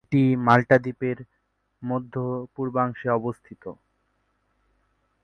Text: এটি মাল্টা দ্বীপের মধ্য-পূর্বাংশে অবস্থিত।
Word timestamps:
এটি 0.03 0.21
মাল্টা 0.45 0.77
দ্বীপের 0.83 1.17
মধ্য-পূর্বাংশে 1.81 3.07
অবস্থিত। 3.19 3.63